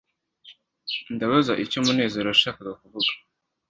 ndabaza 1.15 1.53
icyo 1.63 1.79
munezero 1.85 2.27
yashakaga 2.29 2.71
kuvuga 2.81 3.11